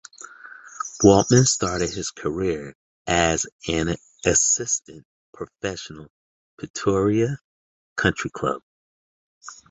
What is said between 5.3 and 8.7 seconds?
professional Pretoria Country Club.